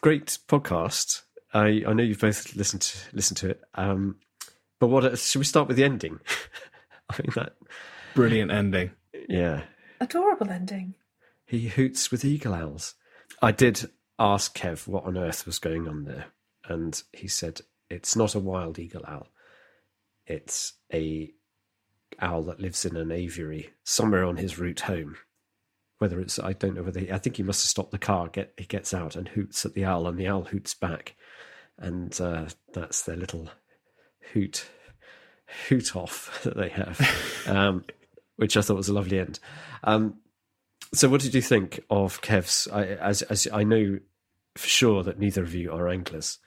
[0.03, 1.23] Great podcast.
[1.51, 3.62] I, I know you've both listened to listened to it.
[3.73, 4.17] Um,
[4.79, 6.19] but what should we start with the ending?
[7.10, 7.55] I think that
[8.13, 8.91] brilliant ending.
[9.29, 9.63] Yeah,
[9.99, 10.93] adorable ending.
[11.47, 12.93] He hoots with eagle owls.
[13.41, 16.25] I did ask Kev what on earth was going on there,
[16.69, 17.62] and he said
[17.92, 19.27] it's not a wild eagle owl.
[20.25, 21.31] It's a
[22.19, 25.17] owl that lives in an aviary somewhere on his route home.
[25.98, 28.27] Whether it's I don't know whether he, I think he must have stopped the car.
[28.27, 31.15] Get he gets out and hoots at the owl, and the owl hoots back
[31.81, 33.50] and uh, that's their little
[34.33, 34.69] hoot
[35.67, 37.83] hoot off that they have, um,
[38.37, 39.39] which I thought was a lovely end.
[39.83, 40.15] Um,
[40.94, 42.67] so, what did you think of Kev's?
[42.71, 44.00] I, as as I know
[44.56, 46.37] for sure that neither of you are anglers.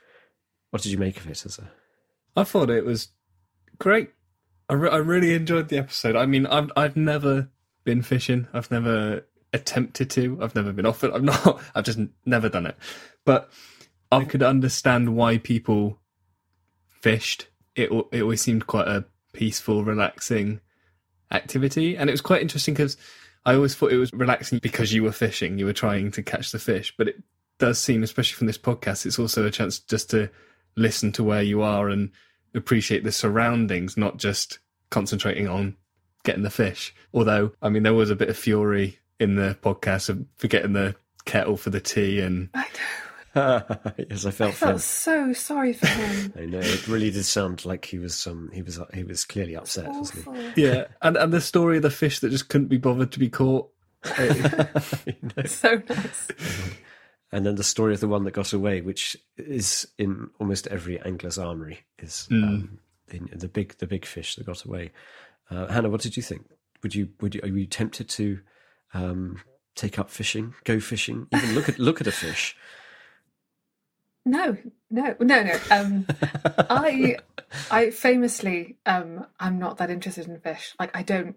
[0.74, 1.70] What did you make of it as a?
[2.36, 3.10] I thought it was
[3.78, 4.10] great.
[4.68, 6.16] I, re- I really enjoyed the episode.
[6.16, 7.48] I mean, I've I've never
[7.84, 8.48] been fishing.
[8.52, 10.36] I've never attempted to.
[10.42, 11.12] I've never been offered.
[11.12, 11.62] I've not.
[11.76, 12.76] I've just never done it.
[13.24, 13.52] But
[14.10, 16.00] I could understand why people
[16.88, 17.46] fished
[17.76, 20.60] it it always seemed quite a peaceful, relaxing
[21.30, 22.96] activity, and it was quite interesting because
[23.46, 26.50] I always thought it was relaxing because you were fishing, you were trying to catch
[26.50, 27.22] the fish, but it
[27.60, 30.30] does seem, especially from this podcast, it's also a chance just to
[30.76, 32.10] listen to where you are and
[32.54, 34.58] appreciate the surroundings, not just
[34.90, 35.76] concentrating on
[36.24, 36.94] getting the fish.
[37.12, 40.96] Although, I mean, there was a bit of fury in the podcast of forgetting the
[41.24, 42.48] kettle for the tea and.
[42.54, 42.68] I know.
[43.36, 46.32] yes, I felt, I felt so sorry for him.
[46.38, 49.56] I know it really did sound like he was um he was he was clearly
[49.56, 50.62] upset, wasn't he?
[50.66, 53.28] Yeah, and and the story of the fish that just couldn't be bothered to be
[53.28, 53.68] caught.
[54.16, 54.26] he?
[54.26, 55.42] You know?
[55.46, 56.28] So nice.
[57.32, 61.00] And then the story of the one that got away, which is in almost every
[61.00, 64.92] angler's armory, is um, the, the big the big fish that got away.
[65.50, 66.46] Uh, Hannah, what did you think?
[66.82, 68.40] Would you would you, are you tempted to
[68.92, 69.42] um,
[69.74, 72.56] take up fishing, go fishing, even look at look at a fish?
[74.26, 74.56] No,
[74.90, 75.58] no, no, no.
[75.70, 76.06] Um,
[76.70, 77.18] I,
[77.70, 80.74] I famously, um, I'm not that interested in fish.
[80.80, 81.36] Like, I don't,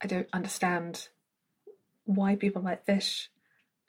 [0.00, 1.08] I don't understand
[2.04, 3.28] why people like fish.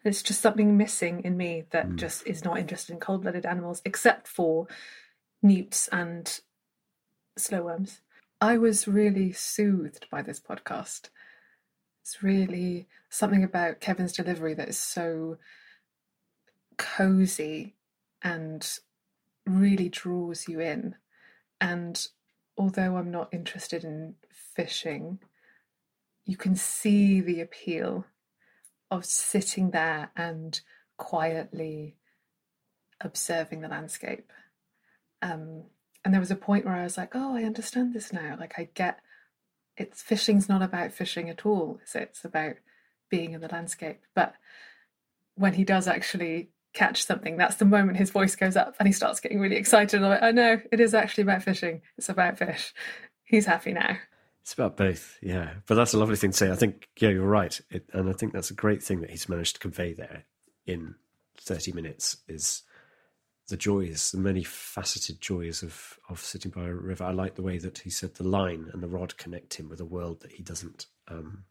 [0.03, 1.95] It's just something missing in me that hmm.
[1.95, 4.67] just is not interested in cold-blooded animals, except for
[5.41, 6.39] newts and
[7.37, 8.01] slow worms.
[8.41, 11.09] I was really soothed by this podcast.
[12.01, 15.37] It's really something about Kevin's delivery that is so
[16.77, 17.75] cozy
[18.21, 18.79] and
[19.45, 20.95] really draws you in.
[21.61, 22.05] And
[22.57, 25.19] although I'm not interested in fishing,
[26.25, 28.05] you can see the appeal
[28.91, 30.59] of sitting there and
[30.97, 31.97] quietly
[33.01, 34.31] observing the landscape.
[35.21, 35.63] Um,
[36.05, 38.35] and there was a point where I was like, oh, I understand this now.
[38.39, 38.99] Like, I get
[39.77, 42.09] it's fishing's not about fishing at all, is it?
[42.11, 42.55] It's about
[43.09, 44.01] being in the landscape.
[44.15, 44.35] But
[45.35, 48.93] when he does actually catch something, that's the moment his voice goes up and he
[48.93, 49.97] starts getting really excited.
[49.97, 51.81] And I'm like, I know, it is actually about fishing.
[51.97, 52.73] It's about fish.
[53.23, 53.97] He's happy now.
[54.43, 55.51] It's about both, yeah.
[55.67, 56.51] But that's a lovely thing to say.
[56.51, 59.29] I think, yeah, you're right, it, and I think that's a great thing that he's
[59.29, 60.25] managed to convey there
[60.65, 60.95] in
[61.37, 62.63] 30 minutes is
[63.47, 67.03] the joys, the many faceted joys of of sitting by a river.
[67.03, 69.79] I like the way that he said the line and the rod connect him with
[69.79, 71.43] a world that he doesn't, um,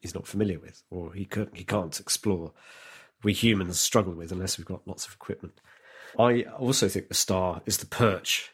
[0.00, 2.52] he's not familiar with, or he could he can't explore.
[3.22, 5.60] We humans struggle with unless we've got lots of equipment.
[6.18, 8.52] I also think the star is the perch.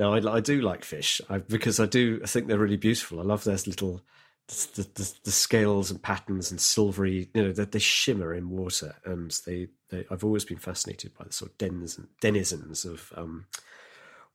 [0.00, 2.20] Now, I, I do like fish I, because I do.
[2.24, 3.20] I think they're really beautiful.
[3.20, 4.00] I love their little
[4.48, 7.28] the, the, the scales and patterns and silvery.
[7.34, 10.06] You know, that they, shimmer in water, and they, they.
[10.10, 13.44] I've always been fascinated by the sort of denizens, denizens of um,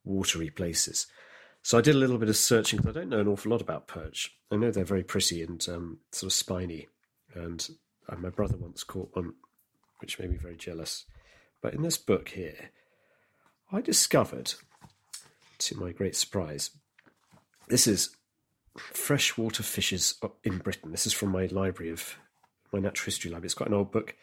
[0.03, 1.07] watery places.
[1.63, 3.61] So I did a little bit of searching because I don't know an awful lot
[3.61, 4.37] about perch.
[4.51, 6.89] I know they're very pretty and um, sort of spiny,
[7.33, 7.67] and
[8.07, 9.33] uh, my brother once caught one,
[9.99, 11.05] which made me very jealous.
[11.59, 12.69] But in this book here,
[13.71, 14.53] I discovered,
[15.59, 16.71] to my great surprise,
[17.67, 18.15] this is
[18.77, 20.91] freshwater fishes in Britain.
[20.91, 22.17] This is from my library of
[22.71, 23.45] my natural history library.
[23.45, 24.15] It's quite an old book.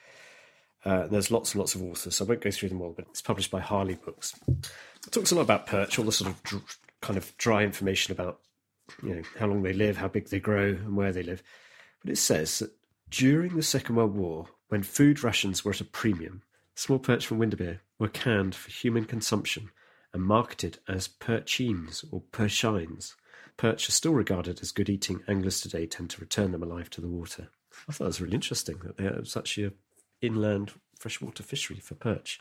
[0.85, 3.07] Uh, there's lots and lots of authors, so I won't go through them all, but
[3.11, 4.35] it's published by Harley Books.
[4.49, 8.13] It talks a lot about perch, all the sort of dr- kind of dry information
[8.13, 8.41] about
[9.03, 11.43] you know how long they live, how big they grow, and where they live.
[12.03, 12.73] But it says that
[13.11, 16.43] during the Second World War, when food rations were at a premium,
[16.75, 19.71] small perch from Windermere were canned for human consumption
[20.13, 23.15] and marketed as perchines or perchines.
[23.57, 25.23] Perch are still regarded as good eating.
[25.29, 27.49] Anglers today tend to return them alive to the water.
[27.89, 29.73] I thought it was really interesting that there was actually a
[30.21, 32.41] inland freshwater fishery for perch.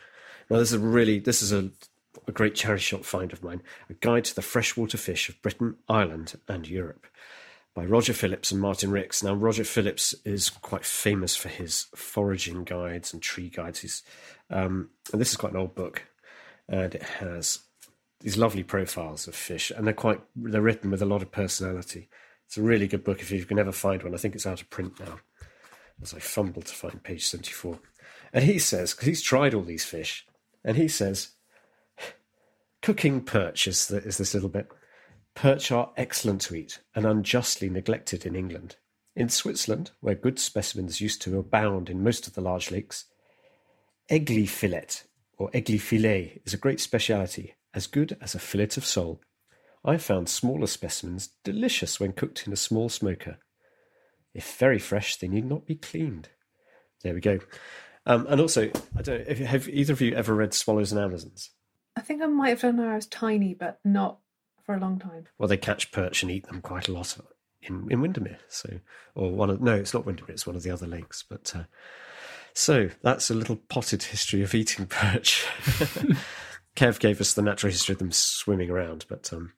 [0.50, 1.72] Now, this is a really this is a
[2.28, 5.76] a great charity shop find of mine, a guide to the freshwater fish of Britain,
[5.88, 7.08] Ireland, and Europe,
[7.74, 9.24] by Roger Phillips and Martin Rix.
[9.24, 13.80] Now, Roger Phillips is quite famous for his foraging guides and tree guides.
[13.80, 14.04] He's,
[14.50, 16.04] um, and this is quite an old book,
[16.68, 17.60] and it has
[18.20, 22.10] these lovely profiles of fish, and they're quite they're written with a lot of personality.
[22.46, 24.14] It's a really good book if you can ever find one.
[24.14, 25.20] I think it's out of print now,
[26.02, 27.80] as I fumble to find page seventy four.
[28.34, 30.26] And he says because he's tried all these fish,
[30.64, 31.32] and he says
[32.82, 34.72] cooking perch is, the, is this little bit.
[35.34, 38.76] Perch are excellent to eat and unjustly neglected in England.
[39.16, 43.06] In Switzerland, where good specimens used to abound in most of the large lakes,
[44.10, 44.88] Egli fillet
[45.42, 49.20] or Egli filet is a great speciality, as good as a fillet of sole.
[49.84, 53.40] I found smaller specimens delicious when cooked in a small smoker.
[54.36, 56.30] If very fresh, they need not be cleaned.
[57.02, 57.40] There we go.
[58.06, 59.28] Um, and also, I don't.
[59.28, 61.50] If, have either of you ever read Swallows and Amazons?
[61.96, 64.20] I think I might have done when I was tiny, but not
[64.64, 65.26] for a long time.
[65.40, 67.18] Well, they catch perch and eat them quite a lot
[67.64, 68.38] in in Windermere.
[68.48, 68.80] So,
[69.16, 70.34] or one of no, it's not Windermere.
[70.34, 71.24] It's one of the other lakes.
[71.28, 71.64] But uh,
[72.54, 75.46] so that's a little potted history of eating perch.
[76.76, 79.54] Kev gave us the natural history of them swimming around, but um,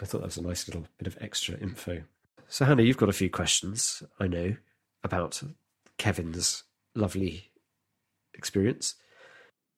[0.00, 2.02] I thought that was a nice little bit of extra info.
[2.48, 4.56] So, Hannah, you've got a few questions, I know,
[5.04, 5.42] about
[5.98, 6.64] Kevin's
[6.94, 7.50] lovely
[8.34, 8.94] experience.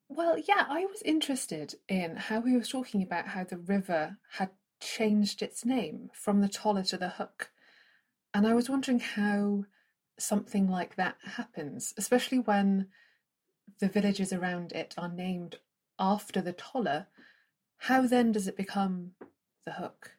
[0.08, 4.50] Well, yeah, I was interested in how he was talking about how the river had
[4.80, 7.50] changed its name from the Toller to the Hooke.
[8.34, 9.64] And I was wondering how
[10.20, 12.88] something like that happens, especially when
[13.78, 15.56] the villages around it are named
[15.98, 17.06] after the Toller.
[17.78, 19.12] How then does it become
[19.64, 20.12] the Hooke?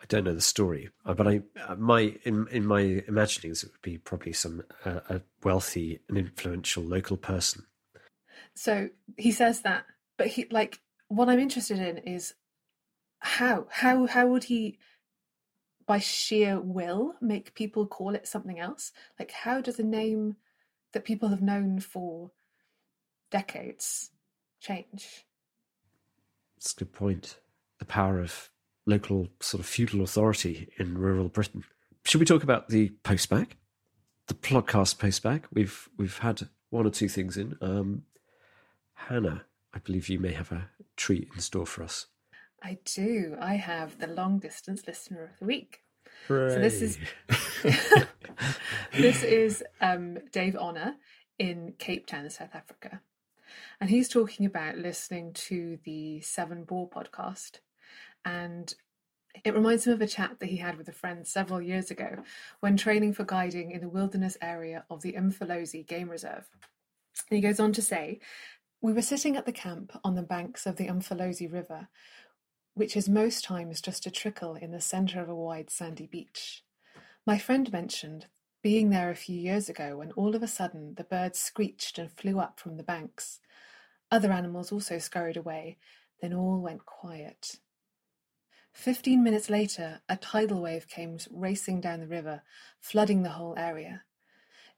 [0.00, 3.72] I don't know the story, uh, but I uh, my in in my imaginings it
[3.72, 7.64] would be probably some uh, a wealthy and influential local person
[8.56, 9.84] so he says that,
[10.16, 12.34] but he like what I'm interested in is
[13.18, 14.78] how how how would he
[15.86, 18.92] by sheer will make people call it something else?
[19.18, 20.36] Like how does a name
[20.92, 22.32] that people have known for
[23.30, 24.10] decades
[24.60, 25.26] change?
[26.56, 27.38] That's a good point.
[27.78, 28.50] The power of
[28.86, 31.64] local sort of feudal authority in rural Britain.
[32.04, 33.52] Should we talk about the postbag?
[34.28, 35.44] The podcast postbag.
[35.52, 37.56] We've we've had one or two things in.
[37.60, 38.02] Um,
[38.94, 42.06] Hannah, I believe you may have a treat in store for us.
[42.66, 43.36] I do.
[43.40, 45.82] I have the long distance listener of the week.
[46.26, 46.50] Hooray.
[46.52, 46.98] So this is
[48.92, 50.96] this is um, Dave Honor
[51.38, 53.02] in Cape Town, South Africa,
[53.80, 57.60] and he's talking about listening to the Severn Bore podcast,
[58.24, 58.74] and
[59.44, 62.24] it reminds him of a chat that he had with a friend several years ago
[62.58, 66.48] when training for guiding in the wilderness area of the Umfolozi Game Reserve.
[67.30, 68.18] And he goes on to say
[68.80, 71.88] we were sitting at the camp on the banks of the Umfolozi River,
[72.76, 76.62] which is most times just a trickle in the centre of a wide sandy beach.
[77.26, 78.26] My friend mentioned
[78.62, 82.12] being there a few years ago when all of a sudden the birds screeched and
[82.12, 83.40] flew up from the banks.
[84.10, 85.78] Other animals also scurried away,
[86.20, 87.60] then all went quiet.
[88.74, 92.42] Fifteen minutes later, a tidal wave came racing down the river,
[92.78, 94.02] flooding the whole area.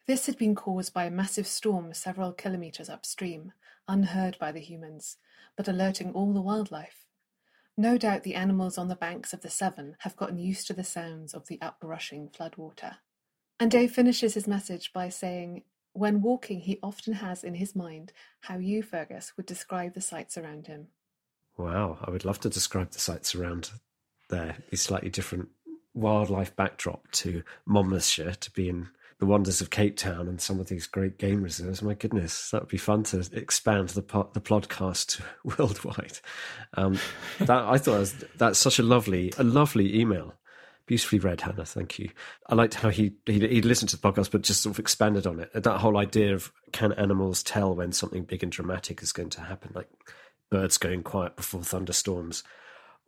[0.07, 3.53] This had been caused by a massive storm several kilometres upstream,
[3.89, 5.17] unheard by the humans,
[5.57, 7.08] but alerting all the wildlife.
[7.81, 10.83] No doubt the animals on the banks of the Severn have gotten used to the
[10.83, 12.97] sounds of the uprushing floodwater.
[13.61, 15.63] And Dave finishes his message by saying,
[15.93, 20.37] When walking, he often has in his mind how you, Fergus, would describe the sights
[20.37, 20.89] around him.
[21.57, 23.71] Wow, I would love to describe the sights around
[24.29, 24.57] there.
[24.73, 25.51] A slightly different
[25.95, 28.89] wildlife backdrop to Monmouthshire to be in
[29.19, 31.83] the wonders of Cape Town and some of these great game reserves.
[31.83, 34.03] My goodness, that would be fun to expand the
[34.33, 35.21] the podcast
[35.59, 36.19] worldwide.
[36.75, 36.99] Um,
[37.41, 40.35] that I thought was, that's such a lovely a lovely email.
[40.87, 41.67] Beautifully read, Hannah.
[41.67, 42.11] Thank you.
[42.47, 45.27] I liked how he, he he listened to the podcast, but just sort of expanded
[45.27, 45.51] on it.
[45.53, 49.43] That whole idea of can animals tell when something big and dramatic is going to
[49.43, 49.89] happen, like
[50.51, 52.45] birds going quiet before thunderstorms.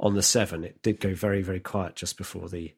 [0.01, 2.75] On the Severn, it did go very very quiet just before the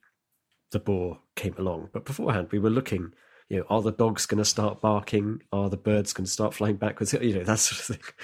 [0.73, 1.91] the bore came along.
[1.93, 3.13] But beforehand, we were looking.
[3.49, 5.43] You know, are the dogs going to start barking?
[5.53, 7.13] Are the birds going to start flying backwards?
[7.21, 8.15] You know, that sort of thing.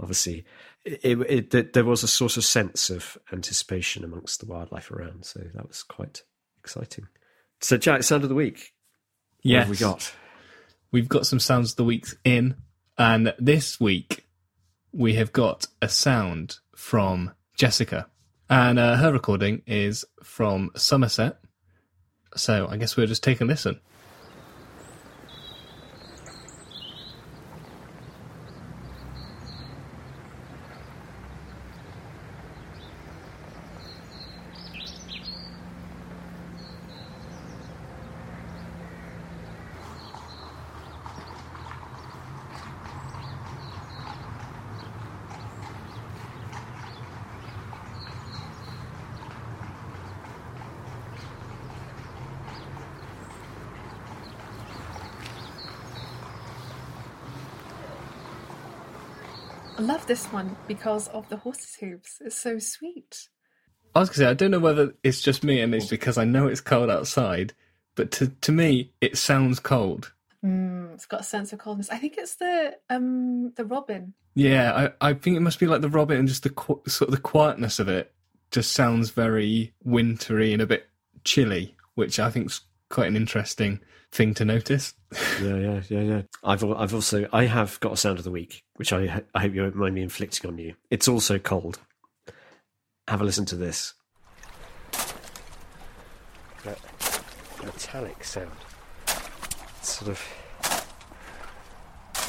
[0.00, 0.44] Obviously,
[0.84, 5.24] it, it, it, there was a sort of sense of anticipation amongst the wildlife around.
[5.24, 6.22] So that was quite
[6.58, 7.06] exciting.
[7.60, 8.72] So, Jack, sound of the week.
[9.42, 10.12] Yes, we got?
[10.90, 12.56] We've got some sounds of the weeks in,
[12.96, 14.26] and this week
[14.92, 18.08] we have got a sound from Jessica,
[18.48, 21.38] and uh, her recording is from Somerset
[22.36, 23.80] so I guess we'll just take a listen.
[59.78, 62.20] I love this one because of the horse's hooves.
[62.24, 63.28] It's so sweet.
[63.94, 66.18] I was going to say, I don't know whether it's just me and it's because
[66.18, 67.54] I know it's cold outside,
[67.94, 70.12] but to, to me, it sounds cold.
[70.44, 71.88] Mm, it's got a sense of coldness.
[71.90, 74.14] I think it's the um the robin.
[74.34, 76.52] Yeah, I, I think it must be like the robin and just the
[76.88, 78.12] sort of the quietness of it
[78.50, 80.88] just sounds very wintry and a bit
[81.22, 82.60] chilly, which I think is
[82.90, 83.80] quite an interesting
[84.10, 84.94] thing to notice.
[85.42, 86.22] yeah, yeah, yeah, yeah.
[86.44, 89.54] I've I've also I have got a sound of the week, which I I hope
[89.54, 90.74] you won't mind me inflicting on you.
[90.90, 91.78] It's also cold.
[93.08, 93.94] Have a listen to this.
[96.64, 96.78] That
[97.64, 98.50] metallic sound.
[99.78, 100.22] It's sort of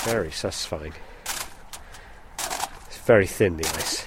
[0.04, 0.94] very satisfying.
[2.88, 4.06] It's very thin, the ice.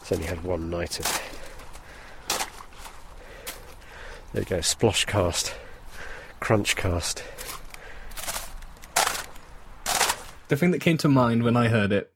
[0.00, 1.31] It's only had one night of.
[4.32, 5.54] There you go, splosh cast,
[6.40, 7.22] crunch cast.
[10.48, 12.12] The thing that came to mind when I heard it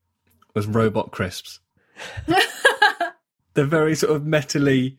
[0.55, 1.61] was robot crisps.
[3.55, 4.97] the very sort of metally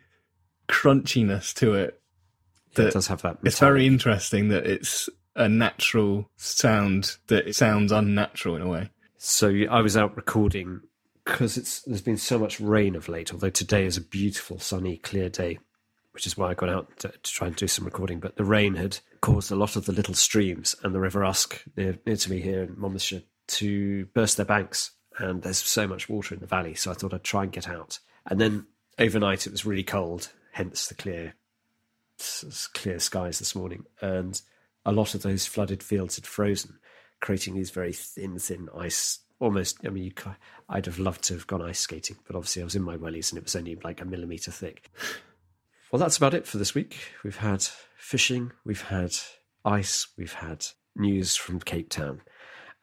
[0.67, 1.99] crunchiness to it.
[2.77, 3.39] Yeah, it does have that.
[3.43, 8.89] It's very interesting that it's a natural sound that it sounds unnatural in a way.
[9.17, 10.81] So I was out recording
[11.25, 13.33] because it's there's been so much rain of late.
[13.33, 15.57] Although today is a beautiful, sunny, clear day,
[16.17, 18.19] which is why I got out to, to try and do some recording.
[18.19, 21.63] But the rain had caused a lot of the little streams and the River Usk
[21.77, 26.09] near, near to me here in Monmouthshire to burst their banks, and there's so much
[26.09, 26.73] water in the valley.
[26.73, 27.99] So I thought I'd try and get out.
[28.25, 28.65] And then
[28.97, 31.35] overnight it was really cold, hence the clear,
[32.73, 34.41] clear skies this morning, and
[34.87, 36.79] a lot of those flooded fields had frozen,
[37.19, 39.19] creating these very thin, thin ice.
[39.39, 40.13] Almost, I mean, you,
[40.67, 43.31] I'd have loved to have gone ice skating, but obviously I was in my wellies
[43.31, 44.89] and it was only like a millimetre thick.
[45.91, 46.97] Well, that's about it for this week.
[47.23, 47.63] We've had
[47.95, 49.15] fishing, we've had
[49.63, 50.65] ice, we've had
[50.95, 52.21] news from Cape Town.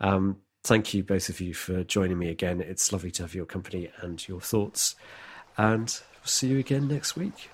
[0.00, 2.62] Um, thank you, both of you, for joining me again.
[2.62, 4.94] It's lovely to have your company and your thoughts.
[5.58, 7.50] And we'll see you again next week.